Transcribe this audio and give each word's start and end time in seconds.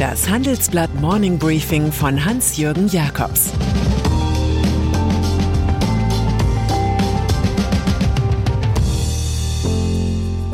Das 0.00 0.30
Handelsblatt 0.30 0.94
Morning 0.94 1.38
Briefing 1.38 1.92
von 1.92 2.24
Hans-Jürgen 2.24 2.88
Jakobs 2.88 3.50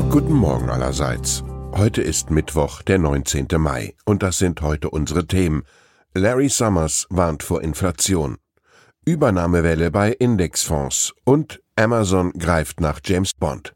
Guten 0.09 0.33
Morgen 0.33 0.69
allerseits. 0.69 1.45
Heute 1.71 2.01
ist 2.01 2.29
Mittwoch, 2.29 2.81
der 2.81 2.99
19. 2.99 3.47
Mai, 3.57 3.95
und 4.03 4.21
das 4.21 4.37
sind 4.37 4.61
heute 4.61 4.89
unsere 4.89 5.25
Themen. 5.25 5.63
Larry 6.13 6.49
Summers 6.49 7.07
warnt 7.09 7.41
vor 7.41 7.61
Inflation. 7.61 8.35
Übernahmewelle 9.05 9.91
bei 9.91 10.11
Indexfonds 10.11 11.13
und 11.23 11.61
Amazon 11.77 12.33
greift 12.33 12.81
nach 12.81 12.99
James 13.01 13.31
Bond. 13.33 13.73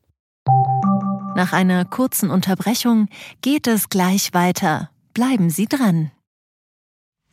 Nach 1.37 1.53
einer 1.53 1.85
kurzen 1.85 2.29
Unterbrechung 2.29 3.07
geht 3.41 3.67
es 3.67 3.87
gleich 3.87 4.33
weiter. 4.33 4.89
Bleiben 5.13 5.49
Sie 5.49 5.65
dran. 5.65 6.11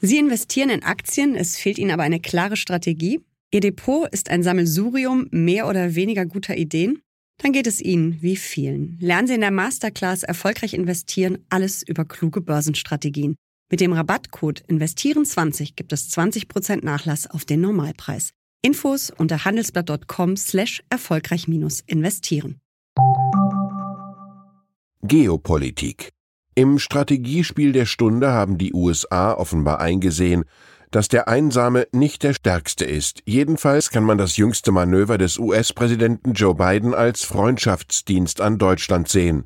Sie 0.00 0.18
investieren 0.18 0.70
in 0.70 0.82
Aktien, 0.82 1.34
es 1.34 1.56
fehlt 1.56 1.78
Ihnen 1.78 1.90
aber 1.90 2.02
eine 2.02 2.20
klare 2.20 2.56
Strategie. 2.56 3.20
Ihr 3.50 3.60
Depot 3.60 4.08
ist 4.12 4.30
ein 4.30 4.42
Sammelsurium 4.42 5.28
mehr 5.30 5.68
oder 5.68 5.94
weniger 5.94 6.26
guter 6.26 6.56
Ideen. 6.56 7.02
Dann 7.40 7.52
geht 7.52 7.66
es 7.66 7.80
Ihnen 7.80 8.20
wie 8.20 8.36
vielen. 8.36 8.98
Lernen 9.00 9.28
Sie 9.28 9.34
in 9.34 9.40
der 9.40 9.50
Masterclass 9.50 10.24
erfolgreich 10.24 10.74
investieren, 10.74 11.38
alles 11.48 11.82
über 11.82 12.04
kluge 12.04 12.40
Börsenstrategien. 12.40 13.36
Mit 13.70 13.80
dem 13.80 13.92
Rabattcode 13.92 14.64
Investieren20 14.68 15.74
gibt 15.76 15.92
es 15.92 16.10
20% 16.10 16.84
Nachlass 16.84 17.28
auf 17.28 17.44
den 17.44 17.60
Normalpreis. 17.60 18.30
Infos 18.62 19.10
unter 19.10 19.44
handelsblatt.com 19.44 20.36
slash 20.36 20.82
erfolgreich 20.90 21.46
investieren. 21.86 22.58
Geopolitik. 25.02 26.10
Im 26.58 26.80
Strategiespiel 26.80 27.70
der 27.70 27.86
Stunde 27.86 28.32
haben 28.32 28.58
die 28.58 28.74
USA 28.74 29.32
offenbar 29.32 29.78
eingesehen, 29.78 30.44
dass 30.90 31.06
der 31.06 31.28
Einsame 31.28 31.86
nicht 31.92 32.24
der 32.24 32.34
Stärkste 32.34 32.84
ist. 32.84 33.22
Jedenfalls 33.26 33.90
kann 33.90 34.02
man 34.02 34.18
das 34.18 34.36
jüngste 34.36 34.72
Manöver 34.72 35.18
des 35.18 35.38
US-Präsidenten 35.38 36.32
Joe 36.32 36.56
Biden 36.56 36.94
als 36.94 37.22
Freundschaftsdienst 37.22 38.40
an 38.40 38.58
Deutschland 38.58 39.08
sehen. 39.08 39.44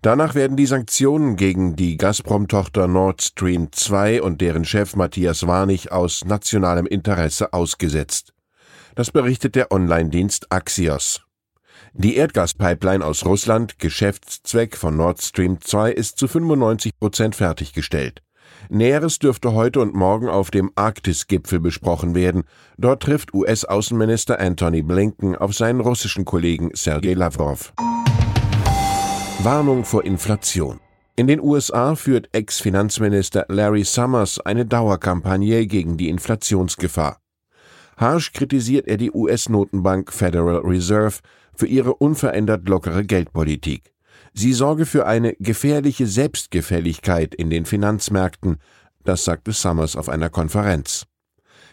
Danach 0.00 0.34
werden 0.34 0.56
die 0.56 0.64
Sanktionen 0.64 1.36
gegen 1.36 1.76
die 1.76 1.98
Gazprom-Tochter 1.98 2.88
Nord 2.88 3.20
Stream 3.20 3.70
2 3.70 4.22
und 4.22 4.40
deren 4.40 4.64
Chef 4.64 4.96
Matthias 4.96 5.46
Warnig 5.46 5.92
aus 5.92 6.24
nationalem 6.24 6.86
Interesse 6.86 7.52
ausgesetzt. 7.52 8.32
Das 8.94 9.10
berichtet 9.10 9.54
der 9.54 9.70
Online-Dienst 9.70 10.50
Axios. 10.50 11.20
Die 11.92 12.16
Erdgaspipeline 12.16 13.04
aus 13.04 13.24
Russland, 13.24 13.78
Geschäftszweck 13.78 14.76
von 14.76 14.96
Nord 14.96 15.22
Stream 15.22 15.60
2, 15.60 15.92
ist 15.92 16.18
zu 16.18 16.26
95 16.26 16.98
Prozent 16.98 17.36
fertiggestellt. 17.36 18.22
Näheres 18.68 19.18
dürfte 19.18 19.52
heute 19.52 19.80
und 19.80 19.94
morgen 19.94 20.28
auf 20.28 20.50
dem 20.50 20.70
Arktis-Gipfel 20.74 21.60
besprochen 21.60 22.14
werden. 22.14 22.44
Dort 22.78 23.02
trifft 23.02 23.34
US-Außenminister 23.34 24.40
Antony 24.40 24.82
Blinken 24.82 25.36
auf 25.36 25.54
seinen 25.54 25.80
russischen 25.80 26.24
Kollegen 26.24 26.70
Sergei 26.74 27.14
Lavrov. 27.14 27.72
Warnung 29.42 29.84
vor 29.84 30.04
Inflation. 30.04 30.80
In 31.16 31.26
den 31.26 31.40
USA 31.40 31.94
führt 31.94 32.28
Ex-Finanzminister 32.32 33.46
Larry 33.48 33.84
Summers 33.84 34.40
eine 34.40 34.66
Dauerkampagne 34.66 35.66
gegen 35.66 35.96
die 35.96 36.08
Inflationsgefahr. 36.08 37.18
Harsch 37.96 38.32
kritisiert 38.32 38.86
er 38.88 38.96
die 38.96 39.12
US-Notenbank 39.12 40.12
Federal 40.12 40.58
Reserve 40.58 41.18
für 41.54 41.66
ihre 41.66 41.94
unverändert 41.94 42.68
lockere 42.68 43.04
Geldpolitik. 43.04 43.92
Sie 44.32 44.52
sorge 44.52 44.84
für 44.84 45.06
eine 45.06 45.34
gefährliche 45.38 46.06
Selbstgefälligkeit 46.06 47.34
in 47.34 47.50
den 47.50 47.64
Finanzmärkten, 47.64 48.56
das 49.04 49.24
sagte 49.24 49.52
Summers 49.52 49.96
auf 49.96 50.08
einer 50.08 50.30
Konferenz. 50.30 51.06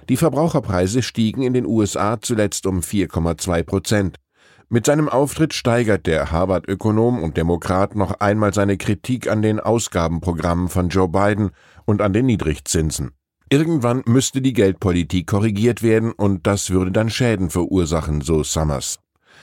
Die 0.09 0.17
Verbraucherpreise 0.17 1.01
stiegen 1.01 1.41
in 1.41 1.53
den 1.53 1.65
USA 1.65 2.19
zuletzt 2.21 2.65
um 2.65 2.81
4,2 2.81 3.63
Prozent. 3.63 4.17
Mit 4.69 4.85
seinem 4.85 5.09
Auftritt 5.09 5.53
steigert 5.53 6.07
der 6.07 6.31
Harvard-Ökonom 6.31 7.21
und 7.21 7.35
Demokrat 7.35 7.95
noch 7.95 8.19
einmal 8.19 8.53
seine 8.53 8.77
Kritik 8.77 9.29
an 9.29 9.41
den 9.41 9.59
Ausgabenprogrammen 9.59 10.69
von 10.69 10.89
Joe 10.89 11.09
Biden 11.09 11.51
und 11.85 12.01
an 12.01 12.13
den 12.13 12.25
Niedrigzinsen. 12.25 13.11
Irgendwann 13.53 14.01
müsste 14.05 14.41
die 14.41 14.53
Geldpolitik 14.53 15.27
korrigiert 15.27 15.83
werden 15.83 16.13
und 16.13 16.47
das 16.47 16.69
würde 16.69 16.93
dann 16.93 17.09
Schäden 17.09 17.49
verursachen, 17.49 18.21
so 18.21 18.43
Summers. 18.43 18.99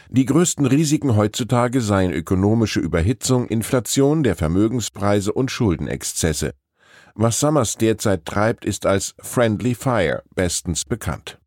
Die 0.09 0.25
größten 0.25 0.65
Risiken 0.65 1.15
heutzutage 1.15 1.83
seien 1.83 2.11
ökonomische 2.11 2.81
Überhitzung, 2.81 3.49
Inflation 3.49 4.23
der 4.23 4.35
Vermögenspreise 4.35 5.31
und 5.35 5.51
Schuldenexzesse. 5.51 6.53
Was 7.17 7.39
Summers 7.39 7.77
derzeit 7.77 8.25
treibt, 8.25 8.65
ist 8.65 8.87
als 8.87 9.15
Friendly 9.21 9.75
Fire 9.75 10.23
bestens 10.35 10.87
bekannt. 10.87 11.39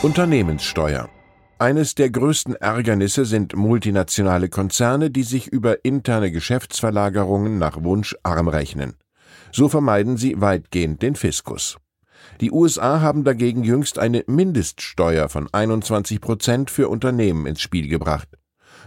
Unternehmenssteuer. 0.00 1.10
Eines 1.58 1.94
der 1.94 2.08
größten 2.08 2.54
Ärgernisse 2.54 3.26
sind 3.26 3.54
multinationale 3.54 4.48
Konzerne, 4.48 5.10
die 5.10 5.24
sich 5.24 5.48
über 5.48 5.84
interne 5.84 6.30
Geschäftsverlagerungen 6.30 7.58
nach 7.58 7.84
Wunsch 7.84 8.16
arm 8.22 8.48
rechnen. 8.48 8.94
So 9.56 9.70
vermeiden 9.70 10.18
sie 10.18 10.38
weitgehend 10.38 11.00
den 11.00 11.16
Fiskus. 11.16 11.78
Die 12.42 12.50
USA 12.50 13.00
haben 13.00 13.24
dagegen 13.24 13.64
jüngst 13.64 13.98
eine 13.98 14.22
Mindeststeuer 14.26 15.30
von 15.30 15.48
21 15.50 16.20
Prozent 16.20 16.70
für 16.70 16.90
Unternehmen 16.90 17.46
ins 17.46 17.62
Spiel 17.62 17.88
gebracht. 17.88 18.28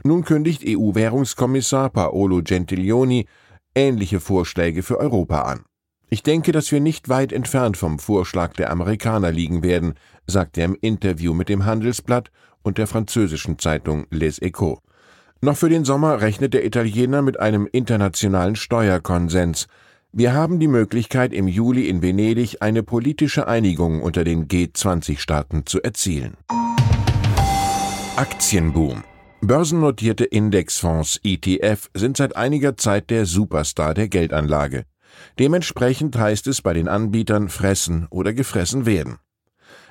Nun 0.03 0.23
kündigt 0.23 0.61
EU-Währungskommissar 0.63 1.89
Paolo 1.89 2.43
Gentiloni 2.43 3.25
ähnliche 3.73 4.19
Vorschläge 4.19 4.83
für 4.83 4.99
Europa 4.99 5.41
an. 5.41 5.63
Ich 6.07 6.21
denke, 6.21 6.51
dass 6.51 6.71
wir 6.71 6.81
nicht 6.81 7.09
weit 7.09 7.33
entfernt 7.33 7.75
vom 7.75 7.97
Vorschlag 7.97 8.53
der 8.53 8.69
Amerikaner 8.69 9.31
liegen 9.31 9.63
werden, 9.63 9.95
sagt 10.27 10.55
er 10.59 10.65
im 10.65 10.77
Interview 10.79 11.33
mit 11.33 11.49
dem 11.49 11.65
Handelsblatt 11.65 12.29
und 12.61 12.77
der 12.77 12.85
französischen 12.85 13.57
Zeitung 13.57 14.05
Les 14.11 14.37
Echos. 14.37 14.77
Noch 15.41 15.57
für 15.57 15.69
den 15.69 15.83
Sommer 15.83 16.21
rechnet 16.21 16.53
der 16.53 16.63
Italiener 16.63 17.23
mit 17.23 17.39
einem 17.39 17.67
internationalen 17.71 18.55
Steuerkonsens, 18.55 19.65
wir 20.11 20.33
haben 20.33 20.59
die 20.59 20.67
Möglichkeit, 20.67 21.33
im 21.33 21.47
Juli 21.47 21.87
in 21.87 22.01
Venedig 22.01 22.61
eine 22.61 22.83
politische 22.83 23.47
Einigung 23.47 24.01
unter 24.01 24.23
den 24.23 24.47
G20-Staaten 24.47 25.65
zu 25.65 25.81
erzielen. 25.81 26.35
Aktienboom. 28.15 29.03
Börsennotierte 29.41 30.25
Indexfonds 30.25 31.21
ETF 31.23 31.89
sind 31.93 32.17
seit 32.17 32.35
einiger 32.35 32.75
Zeit 32.75 33.09
der 33.09 33.25
Superstar 33.25 33.93
der 33.93 34.09
Geldanlage. 34.09 34.83
Dementsprechend 35.37 36.17
heißt 36.17 36.47
es 36.47 36.61
bei 36.61 36.73
den 36.73 36.87
Anbietern 36.87 37.47
fressen 37.47 38.07
oder 38.09 38.33
gefressen 38.33 38.85
werden. 38.85 39.19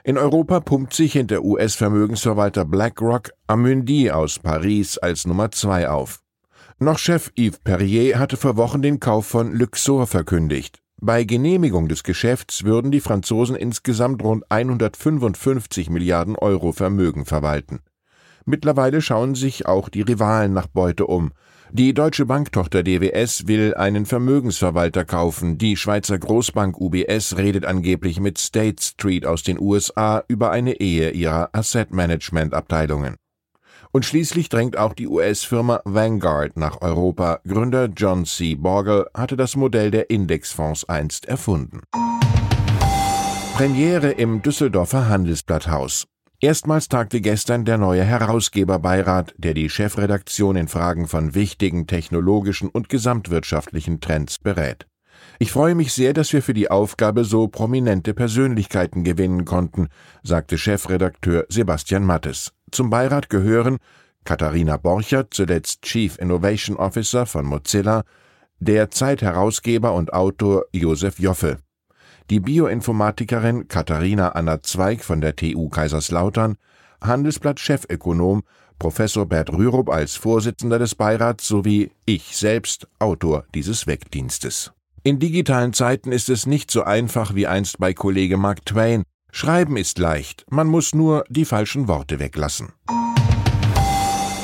In 0.04 0.18
Europa 0.18 0.60
pumpt 0.60 0.94
sich 0.94 1.14
hinter 1.14 1.42
US-Vermögensverwalter 1.42 2.64
BlackRock 2.64 3.30
Amundi 3.46 4.10
aus 4.10 4.38
Paris 4.38 4.98
als 4.98 5.26
Nummer 5.26 5.50
zwei 5.50 5.88
auf. 5.88 6.20
Noch 6.80 7.00
Chef 7.00 7.32
Yves 7.36 7.58
Perrier 7.58 8.20
hatte 8.20 8.36
vor 8.36 8.56
Wochen 8.56 8.82
den 8.82 9.00
Kauf 9.00 9.26
von 9.26 9.52
Luxor 9.52 10.06
verkündigt. 10.06 10.78
Bei 11.00 11.24
Genehmigung 11.24 11.88
des 11.88 12.04
Geschäfts 12.04 12.62
würden 12.62 12.92
die 12.92 13.00
Franzosen 13.00 13.56
insgesamt 13.56 14.22
rund 14.22 14.44
155 14.48 15.90
Milliarden 15.90 16.36
Euro 16.36 16.70
Vermögen 16.70 17.24
verwalten. 17.24 17.80
Mittlerweile 18.44 19.02
schauen 19.02 19.34
sich 19.34 19.66
auch 19.66 19.88
die 19.88 20.02
Rivalen 20.02 20.52
nach 20.52 20.68
Beute 20.68 21.08
um. 21.08 21.32
Die 21.72 21.94
deutsche 21.94 22.26
Banktochter 22.26 22.84
DWS 22.84 23.48
will 23.48 23.74
einen 23.74 24.06
Vermögensverwalter 24.06 25.04
kaufen. 25.04 25.58
Die 25.58 25.76
Schweizer 25.76 26.16
Großbank 26.16 26.80
UBS 26.80 27.36
redet 27.36 27.64
angeblich 27.64 28.20
mit 28.20 28.38
State 28.38 28.80
Street 28.80 29.26
aus 29.26 29.42
den 29.42 29.58
USA 29.58 30.22
über 30.28 30.52
eine 30.52 30.78
Ehe 30.78 31.10
ihrer 31.10 31.50
Asset 31.52 31.92
Management 31.92 32.54
Abteilungen. 32.54 33.16
Und 33.92 34.04
schließlich 34.04 34.48
drängt 34.48 34.76
auch 34.76 34.92
die 34.92 35.08
US-Firma 35.08 35.80
Vanguard 35.84 36.56
nach 36.56 36.80
Europa. 36.82 37.40
Gründer 37.46 37.86
John 37.86 38.24
C. 38.26 38.54
Bogle 38.54 39.06
hatte 39.14 39.36
das 39.36 39.56
Modell 39.56 39.90
der 39.90 40.10
Indexfonds 40.10 40.88
einst 40.88 41.26
erfunden. 41.26 41.80
Premiere 43.54 44.10
im 44.10 44.42
Düsseldorfer 44.42 45.08
Handelsblatthaus. 45.08 46.06
Erstmals 46.40 46.88
tagte 46.88 47.20
gestern 47.20 47.64
der 47.64 47.78
neue 47.78 48.04
Herausgeberbeirat, 48.04 49.34
der 49.38 49.54
die 49.54 49.68
Chefredaktion 49.68 50.54
in 50.54 50.68
Fragen 50.68 51.08
von 51.08 51.34
wichtigen 51.34 51.88
technologischen 51.88 52.68
und 52.68 52.88
gesamtwirtschaftlichen 52.88 54.00
Trends 54.00 54.38
berät. 54.38 54.86
Ich 55.40 55.50
freue 55.50 55.74
mich 55.74 55.92
sehr, 55.92 56.12
dass 56.12 56.32
wir 56.32 56.42
für 56.42 56.54
die 56.54 56.70
Aufgabe 56.70 57.24
so 57.24 57.48
prominente 57.48 58.14
Persönlichkeiten 58.14 59.02
gewinnen 59.02 59.44
konnten, 59.44 59.88
sagte 60.22 60.58
Chefredakteur 60.58 61.44
Sebastian 61.48 62.04
Mattes. 62.04 62.52
Zum 62.70 62.90
Beirat 62.90 63.30
gehören 63.30 63.78
Katharina 64.24 64.76
Borchert, 64.76 65.32
zuletzt 65.32 65.82
Chief 65.82 66.18
Innovation 66.18 66.76
Officer 66.76 67.26
von 67.26 67.46
Mozilla, 67.46 68.04
der 68.60 68.90
Zeitherausgeber 68.90 69.94
und 69.94 70.12
Autor 70.12 70.64
Josef 70.72 71.18
Joffe, 71.18 71.58
die 72.28 72.40
Bioinformatikerin 72.40 73.68
Katharina 73.68 74.30
Anna 74.30 74.62
Zweig 74.62 75.04
von 75.04 75.20
der 75.20 75.36
TU 75.36 75.68
Kaiserslautern, 75.68 76.56
Handelsblatt-Chefökonom 77.00 78.42
Professor 78.78 79.26
Bert 79.26 79.52
Rürup 79.52 79.90
als 79.90 80.14
Vorsitzender 80.14 80.78
des 80.78 80.94
Beirats 80.94 81.48
sowie 81.48 81.90
ich 82.04 82.36
selbst 82.36 82.86
Autor 83.00 83.44
dieses 83.54 83.86
Wegdienstes. 83.86 84.72
In 85.02 85.18
digitalen 85.18 85.72
Zeiten 85.72 86.12
ist 86.12 86.28
es 86.28 86.46
nicht 86.46 86.70
so 86.70 86.84
einfach 86.84 87.34
wie 87.34 87.46
einst 87.46 87.78
bei 87.78 87.92
Kollege 87.92 88.36
Mark 88.36 88.64
Twain. 88.66 89.02
Schreiben 89.30 89.76
ist 89.76 89.98
leicht, 89.98 90.44
man 90.50 90.66
muss 90.66 90.94
nur 90.94 91.24
die 91.28 91.44
falschen 91.44 91.86
Worte 91.86 92.18
weglassen. 92.18 92.72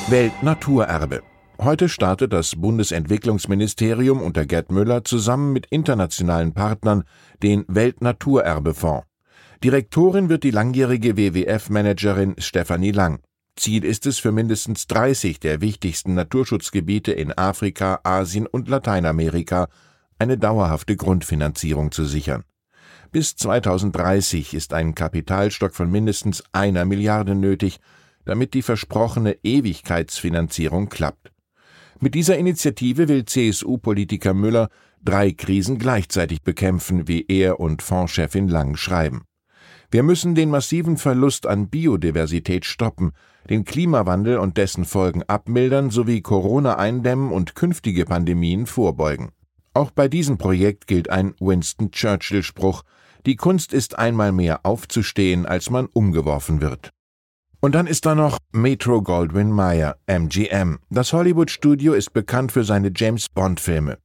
Weltnaturerbe. 0.07 1.23
Heute 1.59 1.89
startet 1.89 2.31
das 2.33 2.55
Bundesentwicklungsministerium 2.55 4.21
unter 4.21 4.45
Gerd 4.45 4.71
Müller 4.71 5.03
zusammen 5.03 5.53
mit 5.53 5.65
internationalen 5.67 6.53
Partnern 6.53 7.03
den 7.41 7.65
Weltnaturerbefonds. 7.67 9.07
Direktorin 9.63 10.29
wird 10.29 10.43
die 10.43 10.51
langjährige 10.51 11.17
WWF-Managerin 11.17 12.35
Stefanie 12.37 12.91
Lang. 12.91 13.19
Ziel 13.55 13.85
ist 13.85 14.05
es, 14.05 14.19
für 14.19 14.31
mindestens 14.31 14.85
30 14.87 15.39
der 15.39 15.61
wichtigsten 15.61 16.13
Naturschutzgebiete 16.13 17.13
in 17.13 17.31
Afrika, 17.31 17.99
Asien 18.03 18.47
und 18.47 18.67
Lateinamerika 18.67 19.69
eine 20.19 20.37
dauerhafte 20.37 20.95
Grundfinanzierung 20.95 21.91
zu 21.91 22.05
sichern. 22.05 22.43
Bis 23.15 23.37
2030 23.37 24.53
ist 24.53 24.73
ein 24.73 24.93
Kapitalstock 24.93 25.73
von 25.73 25.89
mindestens 25.89 26.43
einer 26.51 26.83
Milliarde 26.83 27.33
nötig, 27.33 27.79
damit 28.25 28.53
die 28.53 28.61
versprochene 28.61 29.37
Ewigkeitsfinanzierung 29.41 30.89
klappt. 30.89 31.31
Mit 32.01 32.13
dieser 32.13 32.37
Initiative 32.37 33.07
will 33.07 33.23
CSU-Politiker 33.23 34.33
Müller 34.33 34.67
drei 35.01 35.31
Krisen 35.31 35.79
gleichzeitig 35.79 36.41
bekämpfen, 36.41 37.07
wie 37.07 37.23
er 37.29 37.61
und 37.61 37.81
Fondschefin 37.81 38.49
Lang 38.49 38.75
schreiben. 38.75 39.23
Wir 39.89 40.03
müssen 40.03 40.35
den 40.35 40.49
massiven 40.49 40.97
Verlust 40.97 41.47
an 41.47 41.69
Biodiversität 41.69 42.65
stoppen, 42.65 43.13
den 43.49 43.63
Klimawandel 43.63 44.39
und 44.39 44.57
dessen 44.57 44.83
Folgen 44.83 45.23
abmildern 45.23 45.89
sowie 45.89 46.19
Corona 46.19 46.77
eindämmen 46.77 47.31
und 47.31 47.55
künftige 47.55 48.03
Pandemien 48.03 48.65
vorbeugen. 48.65 49.29
Auch 49.73 49.91
bei 49.91 50.09
diesem 50.09 50.37
Projekt 50.37 50.85
gilt 50.87 51.09
ein 51.09 51.33
Winston 51.39 51.91
Churchill-Spruch 51.91 52.83
Die 53.25 53.35
Kunst 53.35 53.73
ist 53.73 53.97
einmal 53.97 54.31
mehr 54.31 54.65
aufzustehen, 54.65 55.47
als 55.47 55.71
man 55.71 55.87
umgeworfen 55.87 56.61
wird. 56.61 56.91
Und 57.59 57.73
dann 57.73 57.87
ist 57.87 58.05
da 58.05 58.13
noch 58.13 58.37
Metro 58.51 59.01
Goldwyn 59.01 59.51
Mayer, 59.51 59.97
MGM. 60.05 60.77
Das 60.91 61.11
Hollywood-Studio 61.11 61.93
ist 61.93 62.13
bekannt 62.13 62.51
für 62.51 62.63
seine 62.63 62.91
James 62.95 63.27
Bond-Filme. 63.29 63.97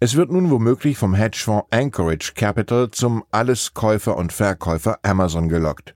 Es 0.00 0.16
wird 0.16 0.32
nun 0.32 0.50
womöglich 0.50 0.96
vom 0.96 1.14
Hedgefonds 1.14 1.66
Anchorage 1.70 2.32
Capital 2.34 2.90
zum 2.90 3.24
Alleskäufer 3.30 4.16
und 4.16 4.32
Verkäufer 4.32 4.98
Amazon 5.02 5.50
gelockt. 5.50 5.94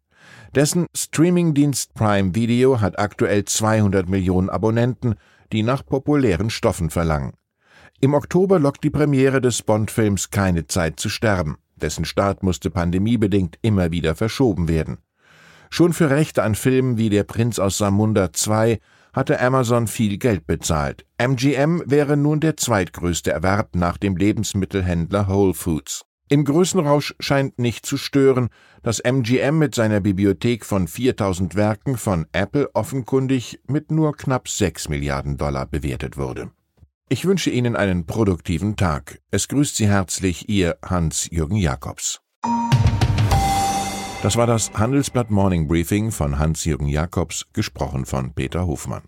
Dessen 0.55 0.87
Streamingdienst 0.95 1.95
Prime 1.95 2.35
Video 2.35 2.83
hat 2.83 2.99
aktuell 2.99 3.47
200 3.47 4.09
Millionen 4.09 4.51
Abonnenten, 4.51 5.15
die 5.53 5.63
nach 5.63 5.85
populären 5.85 6.51
Stoffen 6.51 6.91
verlangen. 6.91 7.33
Im 8.01 8.13
Oktober 8.13 8.59
lockt 8.59 8.85
die 8.85 8.91
Premiere 8.91 9.41
des 9.41 9.63
Bond-Films 9.63 10.31
Keine 10.31 10.67
Zeit 10.67 11.01
zu 11.01 11.09
sterben. 11.09 11.57
Dessen 11.77 12.05
Start 12.05 12.43
musste 12.43 12.71
pandemiebedingt 12.71 13.59
immer 13.63 13.91
wieder 13.91 14.15
verschoben 14.15 14.69
werden. 14.69 14.99
Schon 15.71 15.93
für 15.93 16.11
Rechte 16.11 16.43
an 16.43 16.55
Filmen 16.55 16.97
wie 16.97 17.11
Der 17.11 17.25
Prinz 17.25 17.59
aus 17.59 17.79
Samunda 17.79 18.33
2 18.33 18.79
hatte 19.13 19.41
Amazon 19.41 19.87
viel 19.87 20.19
Geld 20.19 20.47
bezahlt. 20.47 21.07
MGM 21.19 21.83
wäre 21.87 22.17
nun 22.17 22.41
der 22.41 22.57
zweitgrößte 22.57 23.33
Erwerb 23.33 23.75
nach 23.75 23.97
dem 23.97 24.17
Lebensmittelhändler 24.17 25.29
Whole 25.29 25.55
Foods. 25.55 26.05
Im 26.29 26.45
Größenrausch 26.45 27.15
scheint 27.21 27.59
nicht 27.59 27.87
zu 27.87 27.97
stören, 27.97 28.49
dass 28.83 28.99
MGM 28.99 29.59
mit 29.59 29.75
seiner 29.77 30.01
Bibliothek 30.01 30.65
von 30.65 30.89
4000 30.89 31.55
Werken 31.55 31.97
von 31.97 32.27
Apple 32.33 32.69
offenkundig 32.75 33.61
mit 33.69 33.93
nur 33.93 34.17
knapp 34.17 34.49
6 34.49 34.89
Milliarden 34.89 35.37
Dollar 35.37 35.67
bewertet 35.67 36.17
wurde. 36.17 36.51
Ich 37.09 37.25
wünsche 37.25 37.51
Ihnen 37.51 37.77
einen 37.77 38.05
produktiven 38.05 38.75
Tag. 38.75 39.21
Es 39.31 39.47
grüßt 39.47 39.77
Sie 39.77 39.87
herzlich 39.87 40.49
Ihr 40.49 40.77
Hans-Jürgen 40.85 41.55
Jakobs. 41.55 42.21
Das 44.23 44.35
war 44.35 44.49
das 44.49 44.73
Handelsblatt 44.73 45.31
Morning 45.31 45.69
Briefing 45.69 46.11
von 46.11 46.41
Hans-Jürgen 46.41 46.89
Jakobs, 46.89 47.47
gesprochen 47.53 48.07
von 48.07 48.35
Peter 48.35 48.67
Hofmann. 48.67 49.05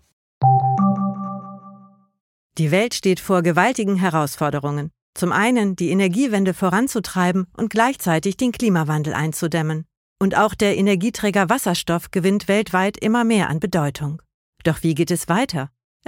Die 2.57 2.71
Welt 2.71 2.93
steht 2.93 3.19
vor 3.19 3.41
gewaltigen 3.41 3.97
Herausforderungen. 3.97 4.91
Zum 5.13 5.33
einen 5.33 5.75
die 5.75 5.89
Energiewende 5.89 6.53
voranzutreiben 6.53 7.47
und 7.57 7.69
gleichzeitig 7.69 8.37
den 8.37 8.53
Klimawandel 8.53 9.13
einzudämmen. 9.13 9.83
Und 10.21 10.37
auch 10.37 10.55
der 10.55 10.77
Energieträger 10.77 11.49
Wasserstoff 11.49 12.11
gewinnt 12.11 12.47
weltweit 12.47 12.97
immer 12.97 13.25
mehr 13.25 13.49
an 13.49 13.59
Bedeutung. 13.59 14.21
Doch 14.63 14.83
wie 14.83 14.95
geht 14.95 15.11
es 15.11 15.27
weiter? 15.27 15.69